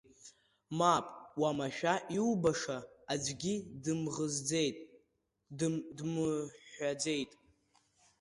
[0.77, 1.05] Мап,
[1.39, 2.77] уамашәа иубаша,
[3.13, 3.53] аӡәгьы
[3.83, 4.77] дымӷызӡеит,
[5.97, 7.31] дмыҳәҳәаӡеит.